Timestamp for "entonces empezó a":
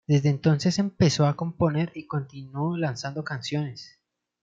0.29-1.35